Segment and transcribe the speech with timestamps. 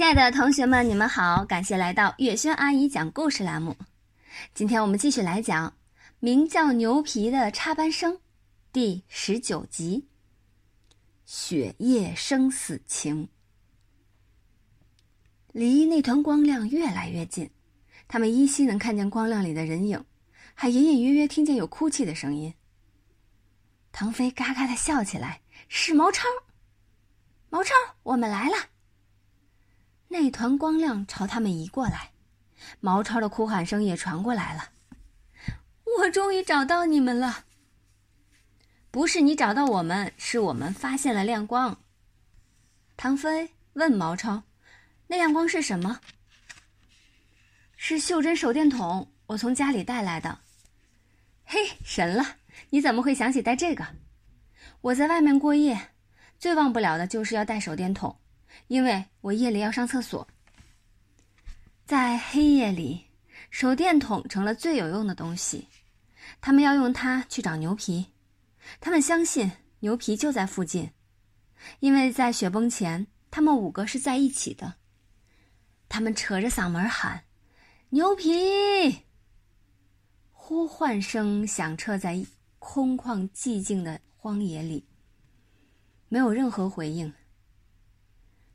[0.00, 1.44] 亲爱的同学们，你们好！
[1.44, 3.76] 感谢来到月轩阿姨讲故事栏目。
[4.54, 5.68] 今天我们继续来讲
[6.20, 8.14] 《名叫牛皮的插班生》
[8.72, 10.08] 第十九集
[11.26, 13.24] 《雪夜生死情》。
[15.52, 17.50] 离那团光亮越来越近，
[18.08, 20.02] 他们依稀能看见光亮里的人影，
[20.54, 22.54] 还隐隐约约听见有哭泣的声音。
[23.92, 26.24] 唐飞嘎嘎的笑起来，是毛超。
[27.50, 28.69] 毛超，我们来了。
[30.12, 32.10] 那团光亮朝他们移过来，
[32.80, 34.70] 毛超的哭喊声也传过来了。
[35.98, 37.44] 我终于找到你们了。
[38.90, 41.78] 不是你找到我们，是我们发现了亮光。
[42.96, 44.42] 唐飞问毛超
[45.06, 46.00] ：“那亮光是什么？”
[47.78, 50.40] 是袖珍手电筒，我从家里带来的。
[51.44, 52.36] 嘿，神了！
[52.70, 53.86] 你怎么会想起带这个？
[54.80, 55.92] 我在外面过夜。
[56.40, 58.18] 最忘不了的就是要带手电筒，
[58.68, 60.26] 因为我夜里要上厕所。
[61.86, 63.06] 在黑夜里，
[63.50, 65.66] 手电筒成了最有用的东西。
[66.40, 68.06] 他们要用它去找牛皮，
[68.80, 70.90] 他们相信牛皮就在附近，
[71.80, 74.74] 因为在雪崩前，他们五个是在一起的。
[75.88, 77.24] 他们扯着嗓门喊
[77.90, 79.04] ：“牛皮！”
[80.30, 82.24] 呼唤声响彻在
[82.58, 84.86] 空旷寂静的荒野里。
[86.08, 87.12] 没有任何回应。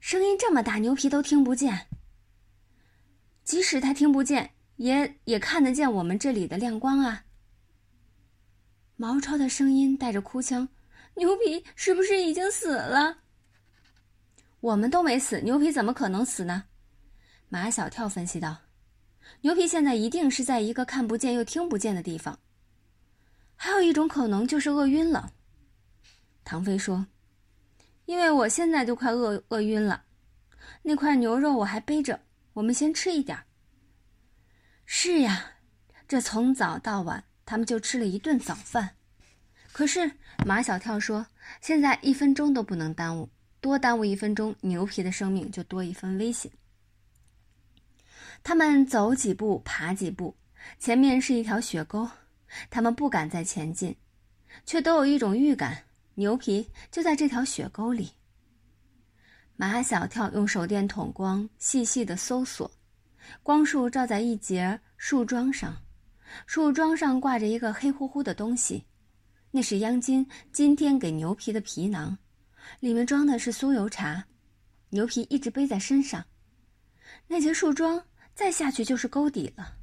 [0.07, 1.87] 声音这么大，牛皮都听不见。
[3.43, 7.25] 即使他听不见，也也看得见我们这里的亮光啊。
[8.97, 10.69] 毛超的声音带着哭腔
[11.17, 13.23] ：“牛皮是不是已经死了？”
[14.61, 16.65] 我们都没死，牛皮怎么可能死呢？
[17.49, 18.57] 马小跳分析道
[19.41, 22.37] ：“牛皮现在一定是在一个看不见又听不见的地方。
[23.55, 25.33] 还有一种可能就是饿晕了。”
[26.45, 27.07] 唐飞说。
[28.05, 30.05] 因为我现在都快饿饿晕了，
[30.83, 32.19] 那块牛肉我还背着，
[32.53, 33.37] 我们先吃一点。
[34.85, 35.53] 是呀，
[36.07, 38.91] 这从早到晚他们就吃了一顿早饭。
[39.71, 40.11] 可是
[40.45, 41.25] 马小跳说，
[41.61, 43.29] 现在一分钟都不能耽误，
[43.59, 46.51] 多耽误一分钟，牛皮的生命就多一分危险。
[48.44, 50.38] 他们走几步，爬几步，
[50.77, 52.07] 前面是一条雪沟，
[52.69, 53.97] 他们不敢再前进，
[54.65, 55.85] 却都有一种预感。
[56.15, 58.09] 牛皮就在这条雪沟里。
[59.57, 62.69] 马小跳用手电筒光细细的搜索，
[63.43, 65.75] 光束照在一截树桩上，
[66.45, 68.85] 树桩上挂着一个黑乎乎的东西，
[69.51, 72.17] 那是央金今天给牛皮的皮囊，
[72.79, 74.25] 里面装的是酥油茶，
[74.89, 76.25] 牛皮一直背在身上。
[77.27, 78.03] 那截树桩
[78.33, 79.75] 再下去就是沟底了，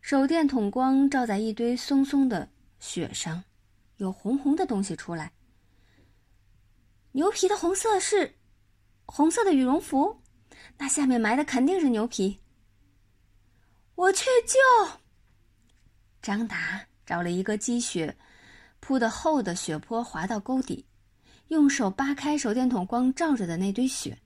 [0.00, 2.48] 手电筒光照在一堆松松的
[2.78, 3.42] 雪上，
[3.96, 5.32] 有红红的东西出来。
[7.16, 8.34] 牛皮的红色是
[9.06, 10.20] 红色的羽绒服，
[10.78, 12.40] 那下面埋的肯定是牛皮。
[13.94, 14.98] 我去救！
[16.20, 18.16] 张达找了一个积雪
[18.80, 20.84] 铺的厚的雪坡，滑到沟底，
[21.48, 24.18] 用手扒开手电筒光照着的那堆雪，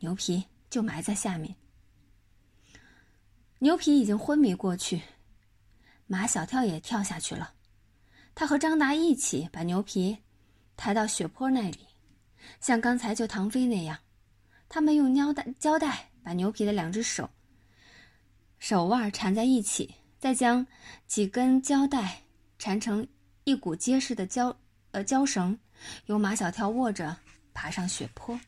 [0.00, 1.56] 牛皮就埋在下面。
[3.60, 5.00] 牛皮已经昏迷过去，
[6.06, 7.54] 马小跳也跳下去了，
[8.34, 10.18] 他和张达一起把牛皮。
[10.78, 11.88] 抬到雪坡那里，
[12.60, 13.98] 像刚才救唐飞那样，
[14.68, 17.28] 他们用胶带胶带把牛皮的两只手
[18.60, 20.64] 手腕缠在一起，再将
[21.08, 22.22] 几根胶带
[22.60, 23.06] 缠成
[23.42, 24.56] 一股结实的胶
[24.92, 25.58] 呃胶绳，
[26.06, 27.18] 由马小跳握着
[27.52, 28.38] 爬上雪坡。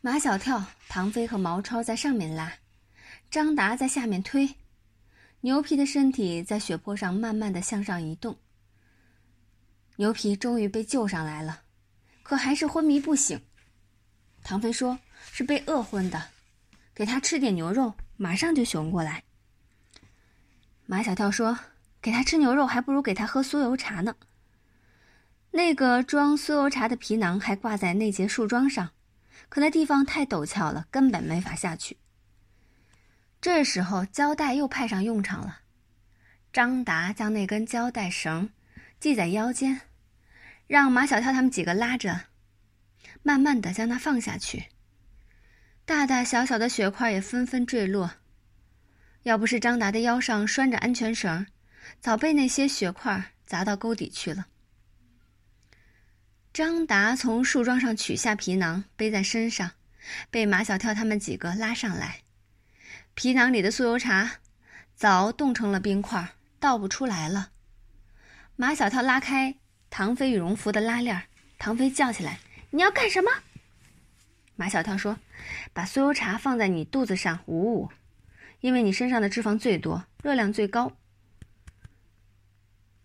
[0.00, 2.52] 马小跳、唐飞和毛超在上面拉，
[3.30, 4.56] 张达在下面推，
[5.42, 8.36] 牛皮的身体在雪坡上慢慢的向上移动。
[9.98, 11.62] 牛皮终于被救上来了，
[12.22, 13.40] 可还是昏迷不醒。
[14.44, 14.96] 唐飞说
[15.32, 16.28] ：“是被饿昏的，
[16.94, 19.24] 给他吃点牛肉，马上就醒过来。”
[20.86, 21.58] 马小跳说
[22.00, 24.14] ：“给他吃牛肉，还不如给他喝酥油茶呢。”
[25.50, 28.90] 那个装酥油茶的皮囊还挂在那节树桩上，
[29.48, 31.98] 可那地方太陡峭了，根本没法下去。
[33.40, 35.62] 这时候胶带又派上用场了，
[36.52, 38.50] 张达将那根胶带绳
[39.00, 39.80] 系在腰间。
[40.68, 42.26] 让马小跳他们几个拉着，
[43.22, 44.66] 慢慢的将它放下去。
[45.86, 48.12] 大大小小的雪块也纷纷坠落。
[49.22, 51.46] 要不是张达的腰上拴着安全绳，
[52.00, 54.46] 早被那些雪块砸到沟底去了。
[56.52, 59.72] 张达从树桩上取下皮囊，背在身上，
[60.30, 62.20] 被马小跳他们几个拉上来。
[63.14, 64.32] 皮囊里的酥油茶
[64.94, 67.52] 早冻成了冰块，倒不出来了。
[68.54, 69.56] 马小跳拉开。
[69.90, 71.24] 唐飞羽绒服的拉链，
[71.58, 72.38] 唐飞叫起来
[72.70, 73.30] ：“你要干什么？”
[74.54, 75.18] 马小跳说
[75.72, 77.90] ：“把酥油茶放在你肚子上捂捂，
[78.60, 80.92] 因为你身上的脂肪最多，热量最高。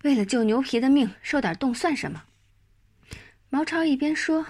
[0.03, 2.24] 为了救牛皮的命，受点冻算什么？”
[3.50, 4.45] 毛超一边说，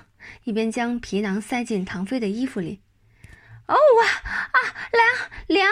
[0.45, 2.81] 一边将皮囊塞进唐飞的衣服里。
[3.67, 4.59] “哦哇啊，
[4.91, 5.71] 凉凉！”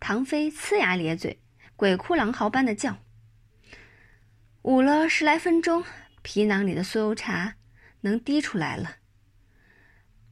[0.00, 1.38] 唐飞呲牙咧嘴，
[1.76, 2.98] 鬼哭狼嚎般的叫。
[4.64, 5.84] 捂了十来分钟，
[6.22, 7.56] 皮囊里的酥油茶
[8.00, 8.96] 能滴出来了。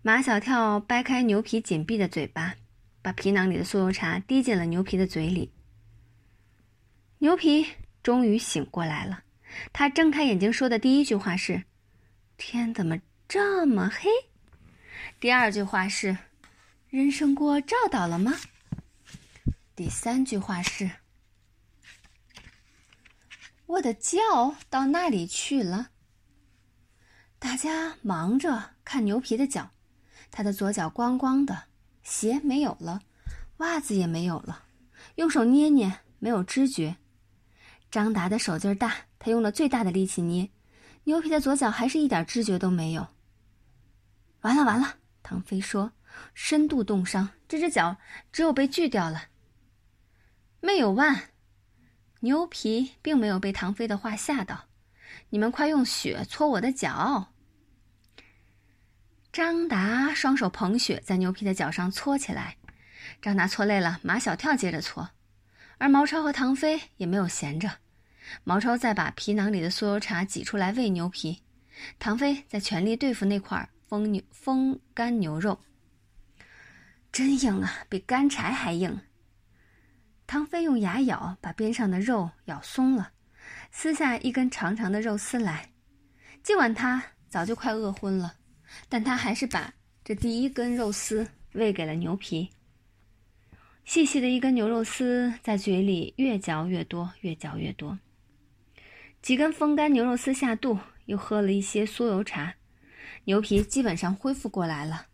[0.01, 2.55] 马小跳掰开牛皮紧闭的嘴巴，
[3.03, 5.53] 把皮囊里的酥油茶滴进了牛皮的嘴里。
[7.19, 7.67] 牛皮
[8.03, 9.23] 终于醒过来了，
[9.71, 11.65] 他睁开眼睛说的第一句话是
[12.39, 12.99] ：“天怎么
[13.29, 14.09] 这么黑？”
[15.21, 16.17] 第二句话是
[16.89, 18.33] ：“人参果照到了吗？”
[19.77, 20.91] 第三句话是。
[23.73, 25.89] 我的脚到那里去了？
[27.39, 29.71] 大家忙着看牛皮的脚，
[30.31, 31.65] 他的左脚光光的，
[32.03, 33.01] 鞋没有了，
[33.59, 34.65] 袜子也没有了，
[35.15, 36.97] 用手捏捏没有知觉。
[37.91, 40.51] 张达的手劲儿大，他用了最大的力气捏，
[41.05, 43.09] 牛皮的左脚还是一点知觉都没有。
[44.43, 45.91] 完了完了，唐飞说
[46.35, 47.97] ：“深度冻伤，这只脚
[48.33, 49.29] 只有被锯掉了，
[50.61, 51.29] 没有腕。”
[52.25, 54.67] 牛皮并没有被唐飞的话吓到，
[55.31, 57.33] 你们快用血搓我的脚。
[59.33, 62.57] 张达双手捧血在牛皮的脚上搓起来，
[63.21, 65.11] 张达搓累了，马小跳接着搓，
[65.79, 67.79] 而毛超和唐飞也没有闲着。
[68.45, 71.43] 毛超在把皮囊里的酥油茶挤出来喂牛皮，
[71.99, 75.61] 唐飞在全力对付那块风牛风干牛肉，
[77.11, 79.01] 真硬啊，比干柴还硬。
[80.33, 83.13] 唐飞用牙咬，把边上的肉咬松了，
[83.71, 85.73] 撕下一根长长的肉丝来。
[86.43, 88.37] 尽管他早就快饿昏了，
[88.89, 92.49] 但他还是把这第一根肉丝喂给了牛皮。
[93.85, 97.99] 细细的一根牛肉丝在嘴里越嚼越多，越嚼越多。
[99.21, 102.55] 几根风干牛肉丝下肚，又喝了一些酥油茶，
[103.25, 105.09] 牛皮基本上恢复过来了。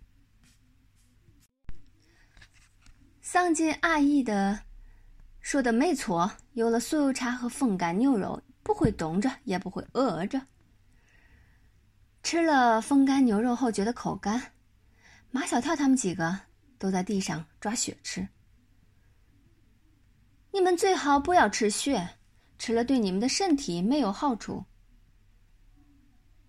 [3.20, 4.67] 丧尽爱意的。
[5.48, 10.38] 说的没错，有了酥油茶和风干牛肉，不会冻着，也不会饿着。
[12.22, 14.52] 吃了风干牛肉后，觉得口干。
[15.30, 16.38] 马小跳他们几个
[16.78, 18.28] 都在地上抓血吃。
[20.52, 22.06] 你们最好不要吃血，
[22.58, 24.62] 吃了对你们的身体没有好处。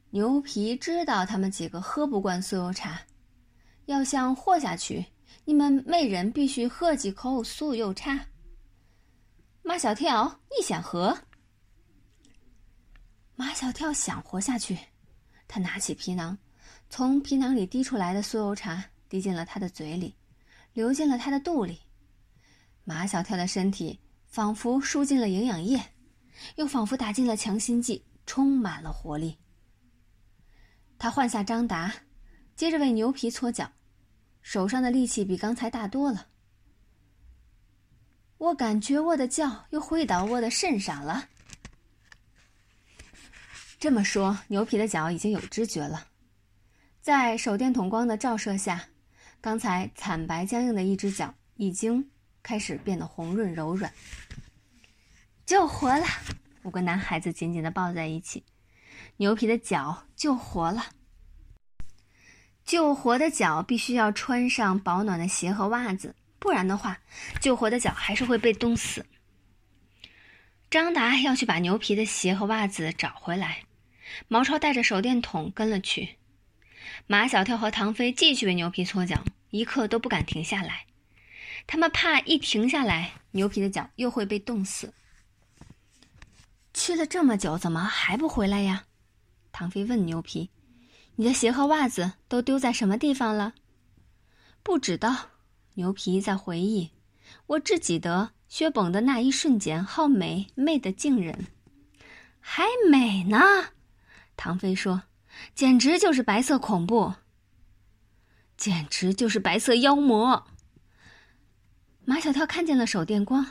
[0.09, 2.99] 牛皮知道他们几个喝不惯酥油茶，
[3.85, 5.05] 要想活下去，
[5.45, 8.19] 你们每人必须喝几口酥油茶。
[9.69, 11.15] 马小跳，你先喝。
[13.35, 14.75] 马小跳想活下去，
[15.47, 16.35] 他拿起皮囊，
[16.89, 20.15] 从皮囊里滴出来的酥油茶滴进了他的嘴里，
[20.73, 21.79] 流进了他的肚里。
[22.83, 25.79] 马小跳的身体仿佛输进了营养液，
[26.55, 29.37] 又仿佛打进了强心剂，充满了活力。
[30.97, 31.93] 他换下张达，
[32.55, 33.71] 接着为牛皮搓脚，
[34.41, 36.25] 手上的力气比刚才大多了。
[38.39, 41.27] 我感觉我的脚又回到我的身上了。
[43.77, 46.07] 这么说，牛皮的脚已经有知觉了。
[47.01, 48.85] 在手电筒光的照射下，
[49.41, 52.09] 刚才惨白僵硬的一只脚已经
[52.41, 53.93] 开始变得红润柔软。
[55.45, 56.05] 救活了！
[56.63, 58.45] 五个男孩子紧紧的抱在一起。
[59.17, 60.85] 牛皮的脚救活了。
[62.63, 66.15] 救活的脚必须要穿上保暖的鞋和袜子。
[66.39, 66.99] 不然的话，
[67.41, 69.05] 救活的脚还是会被冻死。
[70.69, 73.63] 张达要去把牛皮的鞋和袜子找回来，
[74.27, 76.17] 毛超带着手电筒跟了去。
[77.07, 80.85] 马小跳和唐飞继续为牛皮搓脚，一刻都不敢停下来，
[81.67, 84.93] 他们怕一停下来，牛皮的脚又会被冻死。
[86.73, 88.85] 去了这么久，怎么还不回来呀？
[89.51, 90.51] 唐飞问牛皮
[91.17, 93.55] ：“你的鞋和袜子都丢在什么地方了？”
[94.61, 95.31] 不知道。
[95.79, 96.91] 牛皮在回忆
[97.47, 101.47] ：“我只记得薛崩的那一瞬间，好美，美得惊人，
[102.41, 103.39] 还美呢。”
[104.35, 105.03] 唐飞说
[105.55, 107.13] ：“简直就是白色恐怖，
[108.57, 110.47] 简直就是白色妖魔。”
[112.03, 113.45] 马小跳看见了手电光，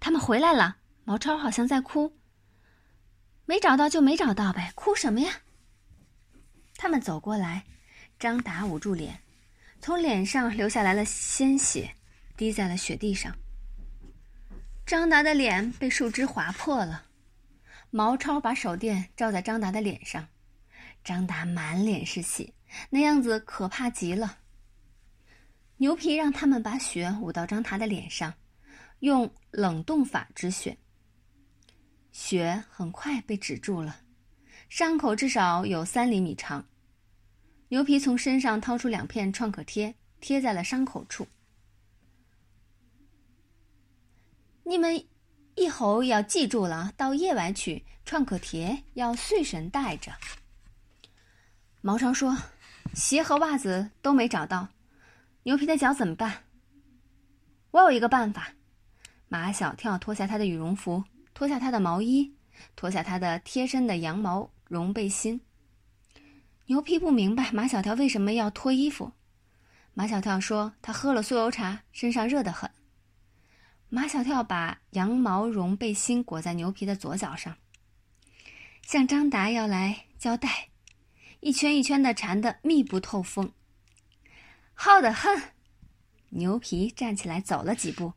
[0.00, 0.78] 他们回来了。
[1.04, 2.16] 毛超好像在哭。
[3.44, 5.42] 没找到就没找到呗，哭什么呀？
[6.76, 7.66] 他们走过来，
[8.18, 9.20] 张达捂住脸。
[9.80, 11.94] 从脸上流下来了鲜血，
[12.36, 13.34] 滴在了雪地上。
[14.84, 17.04] 张达的脸被树枝划破了。
[17.90, 20.28] 毛超把手电照在张达的脸上，
[21.02, 22.52] 张达满脸是血，
[22.90, 24.38] 那样子可怕极了。
[25.78, 28.34] 牛皮让他们把血捂到张达的脸上，
[28.98, 30.76] 用冷冻法止血。
[32.12, 34.00] 血很快被止住了，
[34.68, 36.66] 伤口至少有三厘米长。
[37.68, 41.26] 牛皮从身上掏出两片创可贴，贴在了伤口处。
[44.64, 45.04] 你们
[45.54, 50.12] 以后要记住了，到野外去，创可贴要随身带着。
[51.80, 52.36] 毛长说
[52.94, 54.68] ：“鞋和袜子都没找到。”
[55.44, 56.44] 牛皮的脚怎么办？
[57.70, 58.52] 我有一个办法。
[59.28, 62.34] 马小跳脱下他的羽绒服，脱下他的毛衣，
[62.76, 65.38] 脱下他的贴身的羊毛绒背心。
[66.68, 69.10] 牛皮不明白马小跳为什么要脱衣服。
[69.94, 72.70] 马小跳说他喝了酥油茶，身上热得很。
[73.88, 77.56] 马小跳把羊毛绒背心裹在牛皮的左脚上，
[78.82, 80.68] 向张达要来胶带，
[81.40, 83.50] 一圈一圈的缠得密不透风。
[84.74, 85.40] 好的很，
[86.28, 88.12] 牛皮站起来走了几步，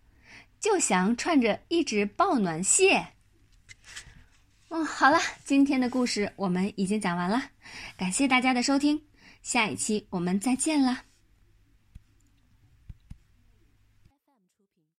[0.59, 3.13] 就想穿着一只抱暖鞋。
[4.73, 7.43] 嗯，好了，今天的故事我们已经讲完了，
[7.97, 9.01] 感谢大家的收听，
[9.43, 11.10] 下一期我们再见了。